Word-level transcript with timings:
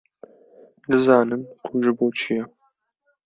nizanin 0.87 1.41
ku 1.63 1.71
ji 1.83 1.91
bo 1.97 2.05
çî 2.17 2.31
ye? 2.37 2.43